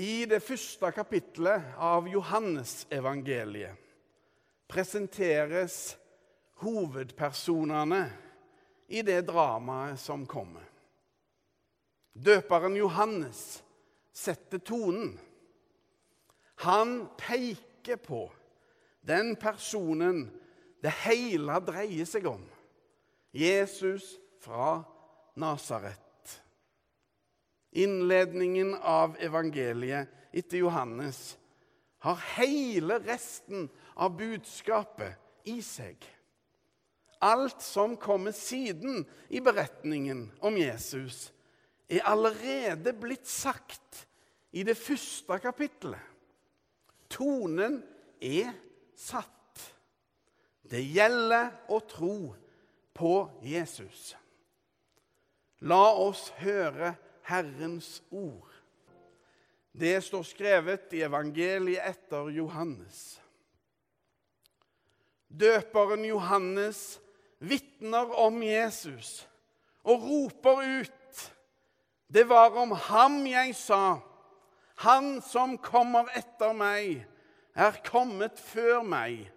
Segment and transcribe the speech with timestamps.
[0.00, 3.76] I det første kapittelet av Johannesevangeliet
[4.70, 5.74] presenteres
[6.62, 7.98] hovedpersonene
[8.88, 10.64] i det dramaet som kommer.
[12.16, 13.42] Døperen Johannes
[14.16, 15.18] setter tonen.
[16.64, 18.24] Han peker på
[19.04, 20.30] den personen
[20.80, 22.46] det hele dreier seg om.
[23.36, 24.78] Jesus fra
[25.36, 26.09] Nasaret.
[27.70, 31.38] Innledningen av evangeliet etter Johannes
[32.02, 36.00] har hele resten av budskapet i seg.
[37.20, 41.28] Alt som kommer siden i beretningen om Jesus,
[41.90, 44.06] er allerede blitt sagt
[44.50, 46.00] i det første kapittelet.
[47.10, 47.80] Tonen
[48.22, 48.54] er
[48.96, 49.36] satt.
[50.62, 52.30] Det gjelder å tro
[52.94, 54.14] på Jesus.
[55.66, 56.94] La oss høre
[57.30, 58.50] Herrens ord.
[59.72, 63.20] Det står skrevet i evangeliet etter Johannes.
[65.30, 66.98] Døperen Johannes
[67.38, 69.28] vitner om Jesus
[69.86, 70.96] og roper ut
[72.10, 74.00] Det var om ham jeg sa,
[74.82, 77.04] han som kommer etter meg,
[77.54, 79.28] er kommet før meg,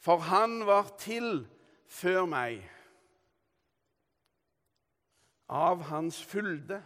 [0.00, 1.42] for han var til
[1.84, 2.62] før meg.
[5.52, 6.80] Av hans fylde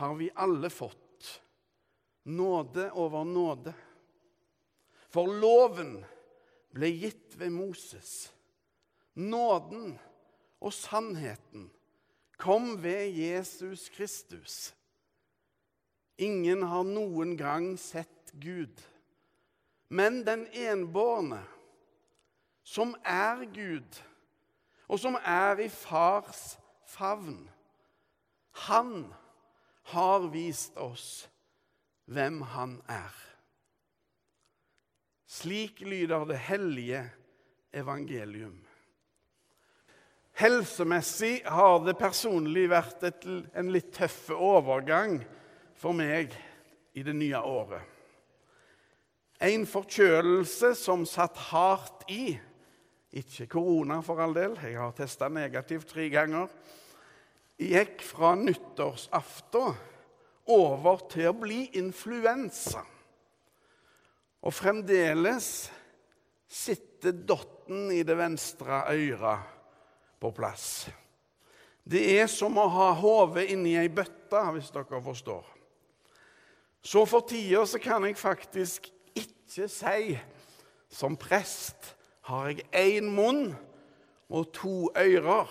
[0.00, 1.42] har vi alle fått
[2.22, 3.74] nåde over nåde.
[5.12, 5.98] For loven
[6.72, 8.30] ble gitt ved Moses.
[9.12, 9.98] Nåden
[10.60, 11.68] og sannheten
[12.40, 14.72] kom ved Jesus Kristus.
[16.16, 18.80] Ingen har noen gang sett Gud,
[19.88, 21.42] men den enbårne,
[22.64, 24.00] som er Gud,
[24.88, 26.54] og som er i fars
[26.88, 27.48] favn,
[28.68, 29.10] han
[29.82, 31.28] har vist oss
[32.10, 33.14] hvem han er.
[35.30, 37.04] Slik lyder det hellige
[37.72, 38.58] evangelium.
[40.40, 45.20] Helsemessig har det personlig vært et, en litt tøff overgang
[45.78, 46.34] for meg
[46.96, 47.82] i det nye året.
[49.40, 52.34] En forkjølelse som satt hardt i.
[53.16, 54.58] Ikke korona, for all del.
[54.60, 56.50] Jeg har testa negativt tre ganger.
[57.60, 59.74] Gikk fra nyttårsaften
[60.50, 62.82] over til å bli influensa.
[64.40, 65.68] Og fremdeles
[66.48, 69.52] sitter dotten i det venstre øret
[70.20, 70.88] på plass.
[71.84, 75.44] Det er som å ha hodet inni ei bøtte, hvis dere forstår.
[76.80, 80.14] Så for tida så kan jeg faktisk ikke si
[80.90, 81.92] som prest
[82.30, 83.50] har jeg én munn
[84.30, 85.50] og to ører.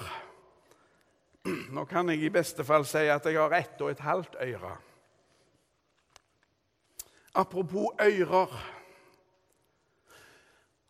[1.76, 4.76] Nå kan jeg i beste fall si at jeg har ett og et halvt øre.
[7.40, 8.60] Apropos ører.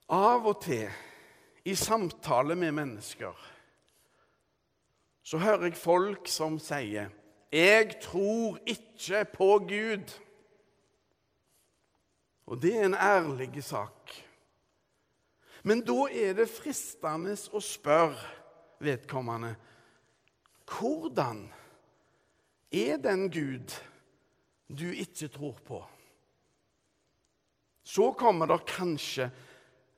[0.10, 0.90] Av og til
[1.70, 3.48] i samtale med mennesker
[5.30, 7.12] så hører jeg folk som sier
[7.52, 10.22] 'Jeg tror ikke på Gud'.
[12.46, 14.26] Og det er en ærlig sak.
[15.64, 18.18] Men da er det fristende å spørre
[18.80, 19.56] vedkommende
[20.70, 21.48] hvordan
[22.72, 23.74] er den Gud
[24.70, 25.80] du ikke tror på?
[27.84, 29.32] Så kommer det kanskje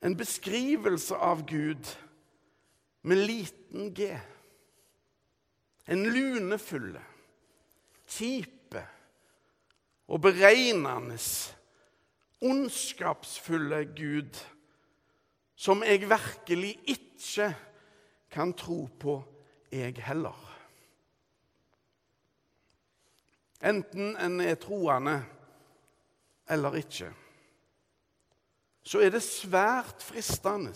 [0.01, 1.89] en beskrivelse av Gud
[3.03, 4.13] med liten g.
[5.91, 7.01] En lunefulle,
[8.07, 8.85] kjipe
[10.07, 11.17] og beregnende,
[12.41, 14.39] ondskapsfulle Gud
[15.61, 17.51] som jeg virkelig ikke
[18.31, 19.19] kan tro på,
[19.71, 20.50] jeg heller.
[23.61, 25.19] Enten en er troende
[26.51, 27.11] eller ikke,
[28.83, 30.73] så er det svært fristende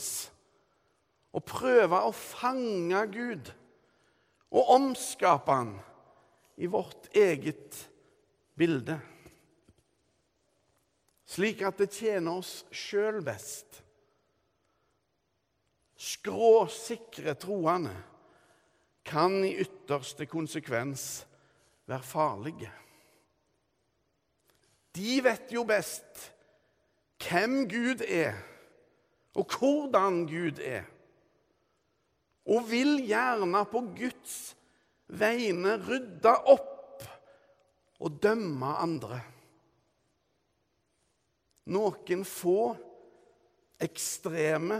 [1.35, 3.49] å prøve å fange Gud
[4.55, 5.73] og omskape han
[6.61, 7.81] i vårt eget
[8.55, 8.99] bilde.
[11.25, 13.81] Slik at det tjener oss sjøl best.
[15.97, 17.95] Skråsikre troende
[19.05, 21.25] kan i ytterste konsekvens
[21.89, 22.71] være farlige.
[24.95, 26.29] De vet jo best
[27.25, 28.35] hvem Gud er,
[29.35, 30.85] og hvordan Gud er
[32.45, 34.35] og vil gjerne på Guds
[35.07, 37.05] vegne rydde opp
[38.05, 39.21] og dømme andre.
[41.73, 42.59] Noen få
[43.81, 44.77] ekstreme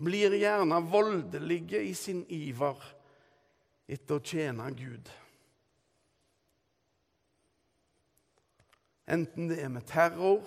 [0.00, 2.78] blir gjerne voldelige i sin iver
[3.90, 5.10] etter å tjene Gud.
[9.10, 10.46] Enten det er med terror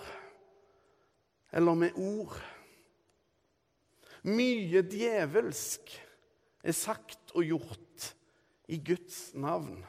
[1.53, 2.35] eller med ord.
[4.23, 5.91] Mye djevelsk
[6.63, 8.13] er sagt og gjort
[8.71, 9.83] i Guds navn.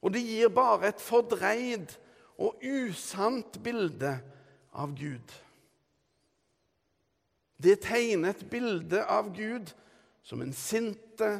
[0.00, 1.96] Og det gir bare et fordreid
[2.40, 4.14] og usant bilde
[4.72, 5.32] av Gud.
[7.60, 9.72] Det tegner et bilde av Gud
[10.24, 11.32] som en sinte,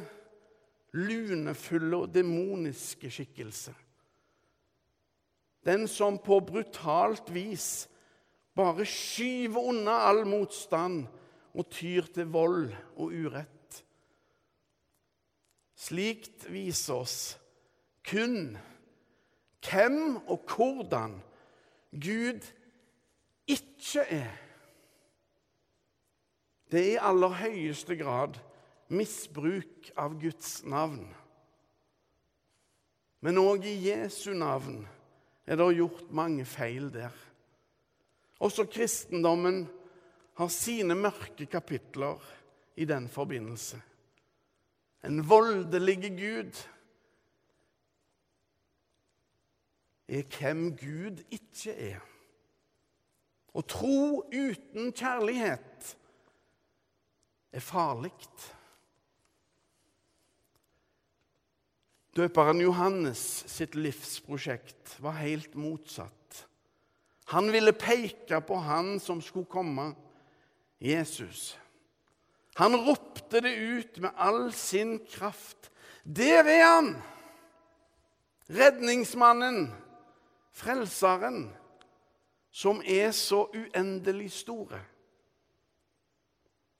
[0.91, 3.73] lunefulle og demoniske skikkelse.
[5.65, 7.87] Den som på brutalt vis
[8.57, 11.05] bare skyver unna all motstand
[11.53, 13.83] og tyr til vold og urett.
[15.77, 17.17] Slikt viser oss
[18.05, 18.57] kun
[19.61, 21.19] hvem og hvordan
[21.91, 22.45] Gud
[23.47, 24.31] ikke er.
[26.71, 28.39] Det er i aller høyeste grad
[28.91, 31.03] misbruk av Guds navn.
[33.21, 34.85] Men òg i Jesu navn
[35.51, 37.11] er det gjort mange feil der.
[38.39, 39.65] Også kristendommen
[40.39, 42.21] har sine mørke kapitler
[42.79, 43.81] i den forbindelse.
[45.03, 46.61] En voldelig Gud
[50.07, 51.99] er hvem Gud ikke er.
[53.51, 55.91] Å tro uten kjærlighet
[57.51, 58.15] er farlig.
[62.15, 66.45] Døperen Johannes sitt livsprosjekt var helt motsatt.
[67.31, 69.93] Han ville peke på han som skulle komme,
[70.83, 71.53] Jesus.
[72.59, 75.71] Han ropte det ut med all sin kraft.
[76.03, 76.91] Der er han!
[78.51, 79.69] Redningsmannen,
[80.51, 81.45] frelseren,
[82.51, 84.81] som er så uendelig store.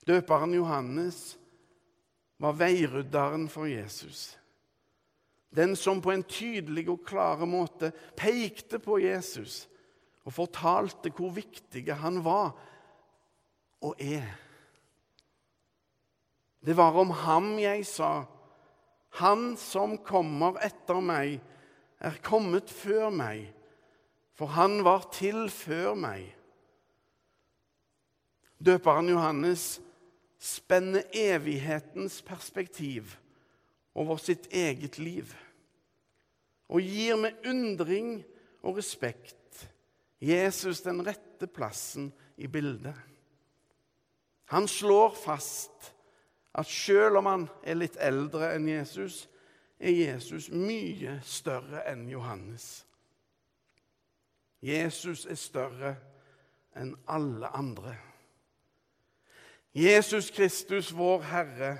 [0.04, 1.38] Døperen Johannes
[2.36, 4.36] var veirydderen for Jesus.
[5.52, 9.66] Den som på en tydelig og klare måte pekte på Jesus
[10.24, 12.54] og fortalte hvor viktig han var
[13.82, 14.28] og er.
[16.62, 18.22] Det var om ham jeg sa,
[19.18, 21.40] han som kommer etter meg,
[22.02, 23.50] er kommet før meg,
[24.32, 26.30] for han var til før meg.
[28.62, 29.82] Døperen Johannes
[30.38, 33.18] spenner evighetens perspektiv
[33.94, 35.32] over sitt eget liv
[36.72, 38.22] og gir med undring
[38.62, 39.36] og respekt
[40.22, 42.94] Jesus den rette plassen i bildet.
[44.52, 45.92] Han slår fast
[46.54, 49.26] at selv om han er litt eldre enn Jesus,
[49.80, 52.84] er Jesus mye større enn Johannes.
[54.62, 55.94] Jesus er større
[56.78, 57.96] enn alle andre.
[59.74, 61.72] Jesus Kristus, vår Herre,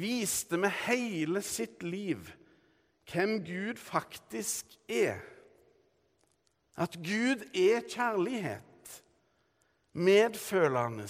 [0.00, 2.28] viste med hele sitt liv
[3.06, 5.20] hvem Gud faktisk er.
[6.76, 9.02] At Gud er kjærlighet,
[9.92, 11.08] medfølende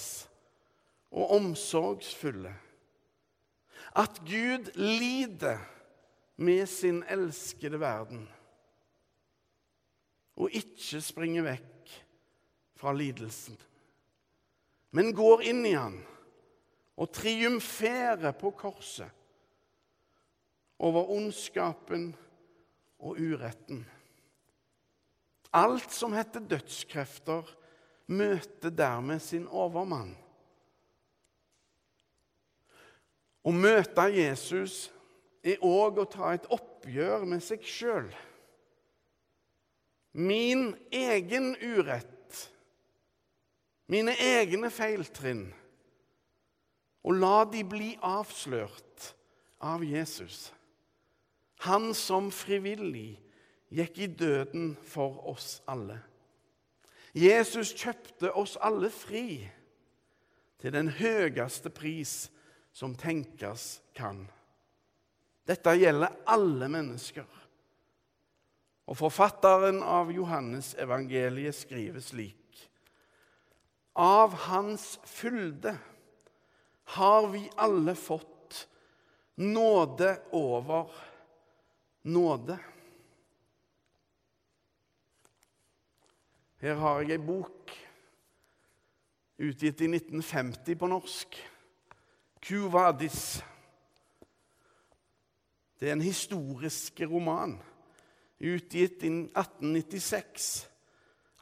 [1.10, 2.54] og omsorgsfulle.
[3.96, 5.58] At Gud lider
[6.36, 8.28] med sin elskede verden
[10.36, 11.92] og ikke springer vekk
[12.76, 13.56] fra lidelsen,
[14.92, 15.96] men går inn i han
[16.96, 19.12] og triumferer på korset
[20.78, 22.10] over ondskapen
[22.98, 23.84] og uretten.
[25.56, 27.48] Alt som heter dødskrefter,
[28.06, 30.12] møter dermed sin overmann.
[33.46, 34.86] Å møte Jesus
[35.46, 38.08] er òg å ta et oppgjør med seg sjøl.
[40.16, 42.40] Min egen urett,
[43.92, 45.46] mine egne feiltrinn,
[47.06, 49.12] og la de bli avslørt
[49.62, 50.50] av Jesus.
[51.64, 53.14] Han som frivillig
[53.72, 56.00] gikk i døden for oss alle.
[57.16, 59.40] Jesus kjøpte oss alle fri
[60.60, 62.26] til den høyeste pris
[62.76, 64.26] som tenkes kan.
[65.46, 67.26] Dette gjelder alle mennesker.
[68.86, 72.68] Og forfatteren av Johannes evangeliet skriver slik.:
[73.96, 75.72] Av Hans fylde
[76.86, 78.68] har vi alle fått
[79.34, 80.90] nåde over
[82.02, 82.58] nåde.
[86.62, 87.74] Her har jeg ei bok
[89.36, 91.36] utgitt i 1950 på norsk.
[92.46, 93.42] Kuvadis.
[95.76, 97.58] Det er en historisk roman
[98.38, 100.48] utgitt i 1896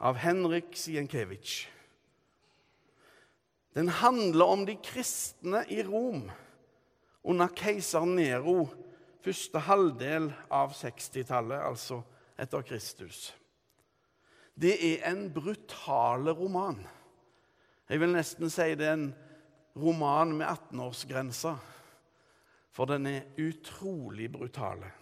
[0.03, 1.67] av Henrik Sienkiewicz.
[3.75, 6.29] Den handler om de kristne i Rom
[7.27, 8.69] under keiser Nero
[9.25, 11.99] første halvdel av 60-tallet, altså
[12.39, 13.33] etter Kristus.
[14.55, 16.77] Det er en brutale roman.
[17.89, 19.09] Jeg vil nesten si det er en
[19.75, 21.55] roman med 18-årsgrense,
[22.71, 24.93] for den er utrolig brutale.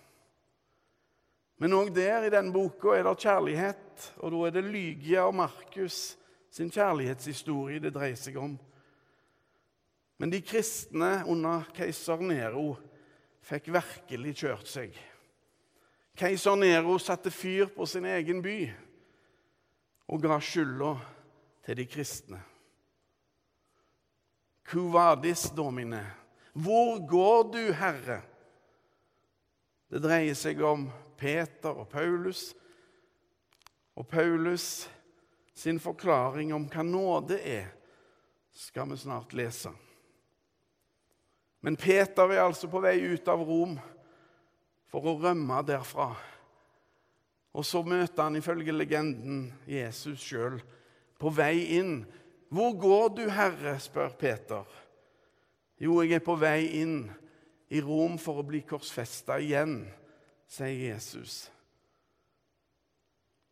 [1.62, 5.38] Men òg der i den boka er det kjærlighet, og da er det Lygia og
[5.38, 6.16] Markus
[6.54, 8.54] sin kjærlighetshistorie det dreier seg om.
[10.22, 12.76] Men de kristne under keiser Nero
[13.44, 14.94] fikk virkelig kjørt seg.
[16.14, 18.58] Keiser Nero satte fyr på sin egen by
[20.14, 20.94] og ga skylda
[21.66, 22.44] til de kristne.
[24.70, 26.06] Kuvadis domine.
[26.54, 28.22] Hvor går du, Herre?
[29.90, 30.86] Det dreier seg om
[31.18, 32.52] Peter og Paulus.
[33.98, 34.86] Og Paulus
[35.54, 37.70] sin forklaring om hva nåde er,
[38.54, 39.72] skal vi snart lese.
[41.64, 43.78] Men Peter er altså på vei ut av Rom
[44.92, 46.12] for å rømme derfra.
[47.54, 50.60] Og så møter han ifølge legenden Jesus sjøl
[51.22, 52.04] på vei inn.
[52.54, 54.66] 'Hvor går du, Herre?' spør Peter.
[55.80, 57.12] 'Jo, jeg er på vei inn
[57.70, 59.88] i Rom for å bli korsfesta igjen',
[60.48, 61.50] sier Jesus.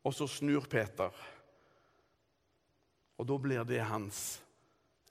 [0.04, 1.10] Og så snur Peter.
[3.22, 4.42] Og da blir det hans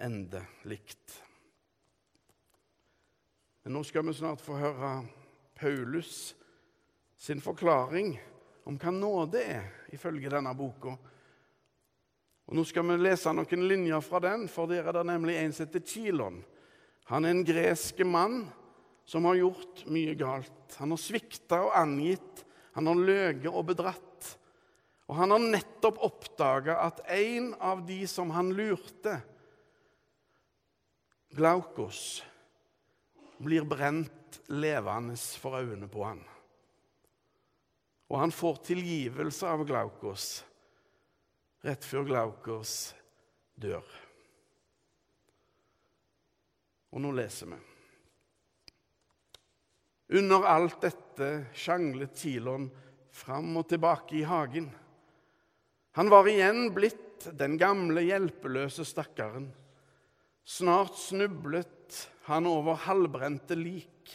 [0.02, 1.12] ende likt.
[3.62, 4.88] Men nå skal vi snart få høre
[5.55, 6.33] Paulus
[7.21, 8.17] sin forklaring
[8.67, 10.97] om hva nåde er, ifølge denne boka.
[12.50, 15.55] Og Nå skal vi lese noen linjer fra den, for der er det nemlig en
[15.55, 16.40] som heter Kilon.
[17.12, 18.40] Han er en gresk mann
[19.07, 20.79] som har gjort mye galt.
[20.83, 22.43] Han har svikta og angitt,
[22.75, 24.10] han har løyet og bedratt.
[25.11, 29.17] Og han har nettopp oppdaga at en av de som han lurte,
[31.35, 32.23] Glaukos,
[33.38, 36.23] blir brent levende for øynene på han.
[38.11, 40.29] Og han får tilgivelse av Glaukos
[41.67, 42.75] rett før Glaukos
[43.59, 43.87] dør.
[46.90, 47.59] Og nå leser vi.
[50.19, 52.67] Under alt dette sjanglet Kilon
[53.14, 54.71] fram og tilbake i hagen.
[55.99, 59.51] Han var igjen blitt den gamle, hjelpeløse stakkaren.
[60.47, 64.15] Snart snublet han over halvbrente lik.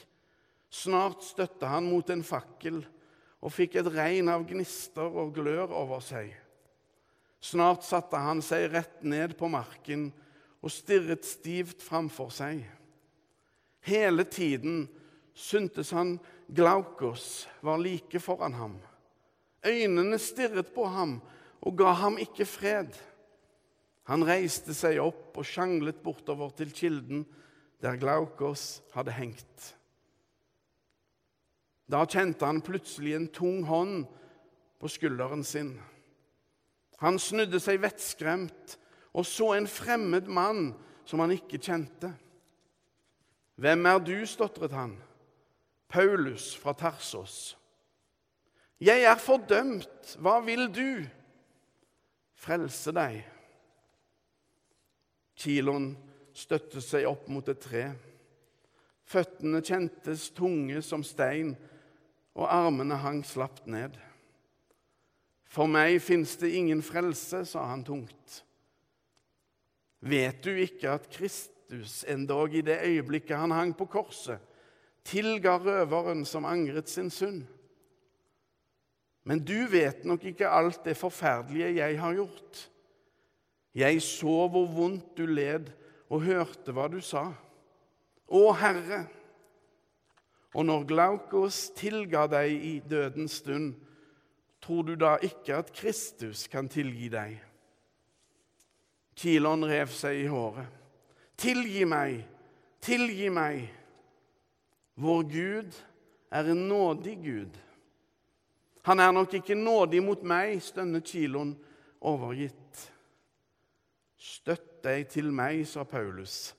[0.69, 2.81] Snart støtte han mot en fakkel
[3.45, 6.31] og fikk et regn av gnister og glør over seg.
[7.45, 10.09] Snart satte han seg rett ned på marken
[10.65, 12.63] og stirret stivt framfor seg.
[13.85, 14.87] Hele tiden
[15.35, 16.15] syntes han
[16.47, 18.75] Glaukos var like foran ham.
[19.65, 21.19] Øynene stirret på ham
[21.61, 22.91] og ga ham ikke fred.
[24.09, 27.23] Han reiste seg opp og sjanglet bortover til kilden
[27.81, 29.71] der Glaukos hadde hengt.
[31.85, 34.05] Da kjente han plutselig en tung hånd
[34.81, 35.75] på skulderen sin.
[37.01, 38.77] Han snudde seg vettskremt
[39.15, 40.71] og så en fremmed mann
[41.05, 42.11] som han ikke kjente.
[43.55, 44.17] Hvem er du?
[44.27, 44.97] stotret han.
[45.87, 47.55] Paulus fra Tarsos.
[48.81, 50.17] Jeg er fordømt.
[50.19, 51.05] Hva vil du?
[52.35, 53.21] Frelse deg.
[55.39, 55.93] Kilon
[56.35, 57.85] støtte seg opp mot et tre.
[59.05, 61.53] Føttene kjentes tunge som stein,
[62.35, 63.95] og armene hang slapt ned.
[65.47, 68.41] For meg fins det ingen frelse, sa han tungt.
[70.05, 74.41] Vet du ikke at Kristus endog i det øyeblikket han hang på korset,
[75.05, 77.45] tilga røveren som angret sin synd?
[79.25, 82.59] Men du vet nok ikke alt det forferdelige jeg har gjort.
[83.75, 85.71] Jeg så hvor vondt du led
[86.13, 87.27] og hørte hva du sa.
[88.25, 89.01] Å Herre,
[90.55, 93.73] og når Glaukos tilga deg i dødens stund,
[94.63, 97.35] tror du da ikke at Kristus kan tilgi deg?
[99.19, 100.69] Kilon rev seg i håret.
[101.35, 102.21] Tilgi meg,
[102.83, 103.65] tilgi meg.
[104.95, 105.77] Vår Gud
[106.31, 107.59] er en nådig Gud.
[108.85, 111.55] Han er nok ikke nådig mot meg, stønner Kilon
[112.05, 112.83] overgitt.
[114.21, 116.53] Støtt deg til meg, sa Paulus,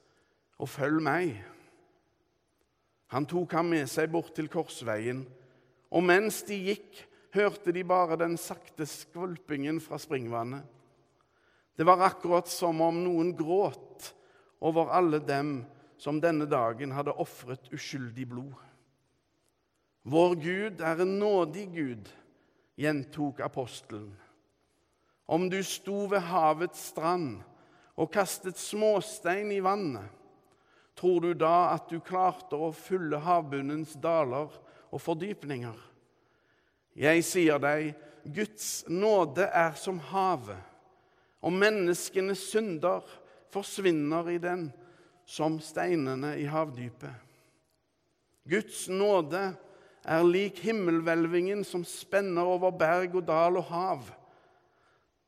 [0.59, 1.37] og følg meg.
[3.15, 5.23] Han tok ham med seg bort til korsveien,
[5.95, 7.05] og mens de gikk,
[7.37, 10.65] hørte de bare den sakte skvulpingen fra springvannet.
[11.77, 14.11] Det var akkurat som om noen gråt
[14.65, 15.61] over alle dem
[16.01, 18.66] som denne dagen hadde ofret uskyldig blod.
[20.07, 22.09] Vår Gud er en nådig Gud,
[22.79, 24.13] gjentok apostelen.
[25.27, 27.41] Om du sto ved havets strand
[27.99, 30.07] og kastet småstein i vannet,
[30.95, 34.55] tror du da at du klarte å fylle havbunnens daler
[34.95, 35.75] og fordypninger?
[36.95, 37.91] Jeg sier deg,
[38.23, 40.63] Guds nåde er som havet,
[41.43, 43.03] og menneskenes synder
[43.51, 44.69] forsvinner i den
[45.27, 47.11] som steinene i havdypet.
[48.47, 49.49] Guds nåde
[50.07, 54.07] er lik himmelhvelvingen som spenner over berg og dal og hav.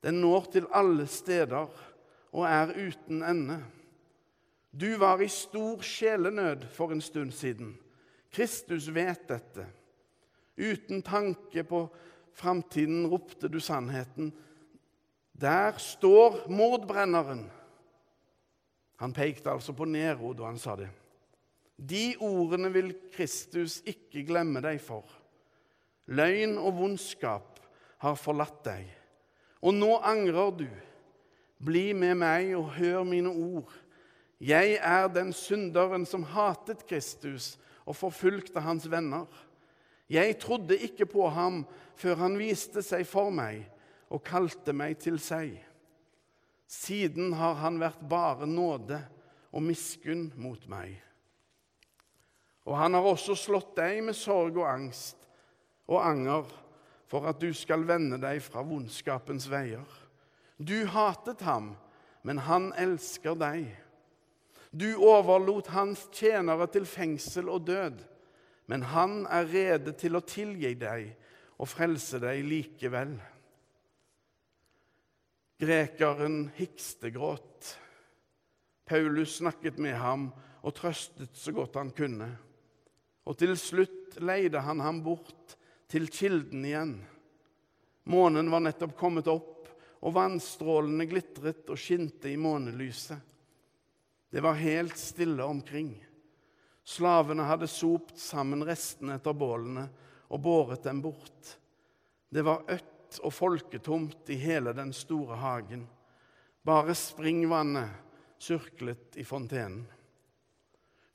[0.05, 1.67] Den når til alle steder
[2.33, 3.59] og er uten ende.
[4.71, 7.75] Du var i stor sjelenød for en stund siden.
[8.31, 9.67] Kristus vet dette.
[10.59, 11.89] Uten tanke på
[12.33, 14.33] framtiden ropte du sannheten.
[15.33, 17.51] Der står mordbrenneren.
[18.99, 20.91] Han pekte altså på Nero da han sa det.
[21.79, 25.07] De ordene vil Kristus ikke glemme deg for.
[26.11, 27.61] Løgn og vondskap
[28.03, 28.87] har forlatt deg,
[29.63, 30.69] og nå angrer du.
[31.59, 33.71] Bli med meg og hør mine ord.
[34.39, 39.27] Jeg er den synderen som hatet Kristus og forfulgte hans venner.
[40.09, 41.65] Jeg trodde ikke på ham
[41.99, 43.67] før han viste seg for meg
[44.09, 45.57] og kalte meg til seg.
[46.69, 49.01] Siden har han vært bare nåde
[49.51, 50.95] og miskunn mot meg.
[52.69, 55.25] Og han har også slått deg med sorg og angst
[55.89, 56.51] og anger
[57.09, 59.87] for at du skal vende deg fra vondskapens veier.
[60.61, 61.73] Du hatet ham,
[62.27, 63.71] men han elsker deg.
[64.69, 68.05] Du overlot hans tjenere til fengsel og død
[68.69, 71.09] men han er rede til å tilgi deg
[71.57, 73.15] og frelse deg likevel.
[75.59, 77.71] Grekeren hikstegråt.
[78.89, 80.29] Paulus snakket med ham
[80.61, 82.29] og trøstet så godt han kunne.
[83.29, 85.57] Og til slutt leide han ham bort
[85.89, 86.95] til kilden igjen.
[88.09, 89.69] Månen var nettopp kommet opp,
[89.99, 93.19] og vannstrålene glitret og skinte i månelyset.
[94.31, 95.91] Det var helt stille omkring.
[96.89, 99.85] Slavene hadde sopt sammen restene etter bålene
[100.29, 101.57] og båret dem bort.
[102.29, 105.85] Det var ødt og folketomt i hele den store hagen.
[106.65, 109.87] Bare springvannet surklet i fontenen.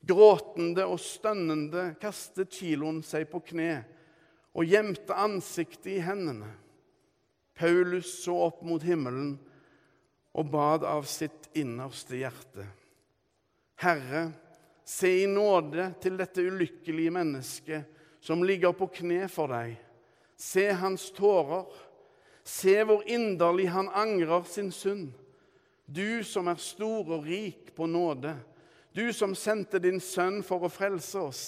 [0.04, 3.86] Gråtende og stønnende kastet kiloen seg på kne
[4.54, 6.52] og gjemte ansiktet i hendene.
[7.56, 9.36] Paulus så opp mot himmelen
[10.34, 12.66] og bad av sitt innerste hjerte.
[13.80, 14.32] Herre,
[14.84, 19.78] Se i nåde til dette ulykkelige mennesket som ligger på kne for deg.
[20.36, 21.68] Se hans tårer.
[22.44, 25.14] Se hvor inderlig han angrer sin synd.
[25.88, 28.36] Du som er stor og rik på nåde.
[28.94, 31.44] Du som sendte din sønn for å frelse oss.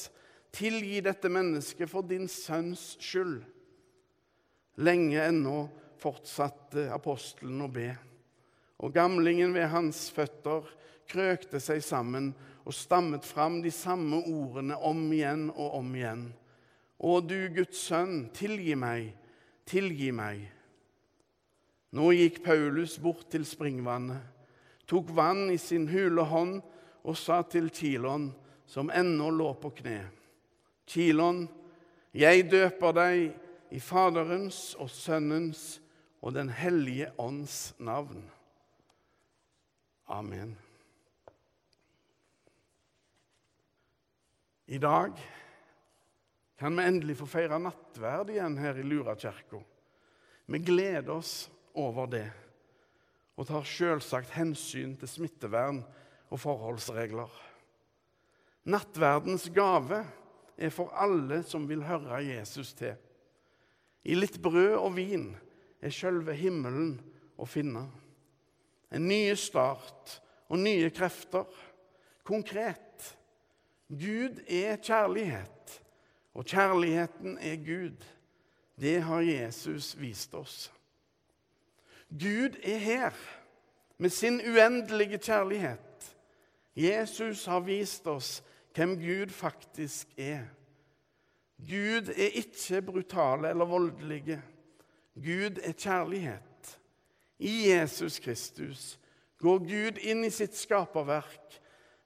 [0.56, 3.44] Tilgi dette mennesket for din sønns skyld.
[4.82, 5.66] Lenge ennå
[6.02, 7.94] fortsatte apostelen å be,
[8.84, 10.68] og gamlingen ved hans føtter
[11.08, 12.34] krøkte seg sammen
[12.66, 16.26] og stammet fram de samme ordene om igjen og om igjen.
[16.98, 19.14] Å, du Guds sønn, tilgi meg,
[19.70, 20.44] tilgi meg.
[21.96, 24.20] Nå gikk Paulus bort til springvannet,
[24.90, 26.60] tok vann i sin hule hånd
[27.06, 28.32] og sa til Kilon,
[28.66, 30.00] som ennå lå på kne,
[30.90, 31.46] Kilon,
[32.16, 35.80] jeg døper deg i Faderens og Sønnens
[36.26, 38.24] og Den hellige ånds navn.
[40.10, 40.56] Amen.
[44.66, 45.18] I dag
[46.58, 49.60] kan vi endelig få feire nattverd igjen her i Lurakirka.
[50.46, 52.28] Vi gleder oss over det
[53.36, 55.84] og tar selvsagt hensyn til smittevern
[56.30, 57.32] og forholdsregler.
[58.66, 60.02] Nattverdens gave
[60.58, 62.96] er for alle som vil høre Jesus til.
[64.06, 65.32] I litt brød og vin
[65.82, 66.98] er selve himmelen
[67.38, 67.88] å finne.
[68.94, 71.50] En ny start og nye krefter.
[72.26, 72.86] Konkret
[73.90, 75.82] Gud er kjærlighet,
[76.34, 78.06] og kjærligheten er Gud.
[78.82, 80.72] Det har Jesus vist oss.
[82.10, 83.14] Gud er her
[83.98, 85.95] med sin uendelige kjærlighet.
[86.76, 88.42] Jesus har vist oss
[88.76, 90.44] hvem Gud faktisk er.
[91.58, 94.42] Gud er ikke brutale eller voldelige.
[95.16, 96.80] Gud er kjærlighet.
[97.40, 99.00] I Jesus Kristus
[99.40, 101.60] går Gud inn i sitt skaperverk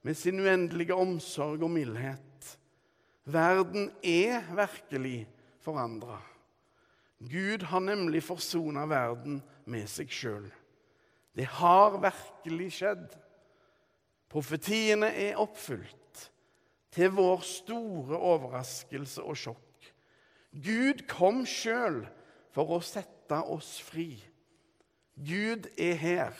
[0.06, 2.58] med sin uendelige omsorg og mildhet.
[3.24, 5.28] Verden er virkelig
[5.62, 6.20] forandra.
[7.20, 10.46] Gud har nemlig forsona verden med seg sjøl.
[11.36, 13.10] Det har virkelig skjedd.
[14.30, 15.96] Profetiene er oppfylt,
[16.90, 19.90] til vår store overraskelse og sjokk.
[20.50, 22.02] Gud kom sjøl
[22.54, 24.12] for å sette oss fri.
[25.14, 26.38] Gud er her,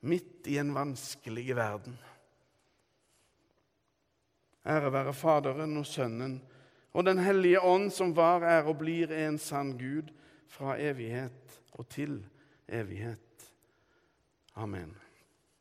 [0.00, 1.98] midt i en vanskelig verden.
[4.66, 6.40] Ære være Faderen og Sønnen
[6.92, 10.10] og Den hellige ånd, som var, er og blir en sann Gud
[10.50, 12.18] fra evighet og til
[12.66, 13.46] evighet.
[14.58, 14.96] Amen.